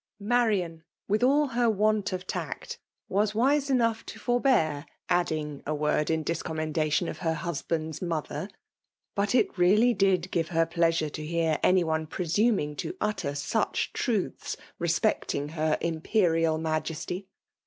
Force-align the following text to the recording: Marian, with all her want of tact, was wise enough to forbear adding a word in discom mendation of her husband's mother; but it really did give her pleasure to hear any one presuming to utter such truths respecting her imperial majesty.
Marian, 0.19 0.83
with 1.07 1.21
all 1.21 1.49
her 1.49 1.69
want 1.69 2.11
of 2.11 2.25
tact, 2.25 2.79
was 3.07 3.35
wise 3.35 3.69
enough 3.69 4.03
to 4.07 4.17
forbear 4.17 4.87
adding 5.09 5.61
a 5.67 5.75
word 5.75 6.09
in 6.09 6.23
discom 6.25 6.57
mendation 6.57 7.07
of 7.07 7.19
her 7.19 7.35
husband's 7.35 8.01
mother; 8.01 8.49
but 9.13 9.35
it 9.35 9.55
really 9.59 9.93
did 9.93 10.31
give 10.31 10.47
her 10.47 10.65
pleasure 10.65 11.11
to 11.11 11.23
hear 11.23 11.59
any 11.61 11.83
one 11.83 12.07
presuming 12.07 12.75
to 12.77 12.97
utter 12.99 13.35
such 13.35 13.93
truths 13.93 14.57
respecting 14.79 15.49
her 15.49 15.77
imperial 15.81 16.57
majesty. 16.57 17.27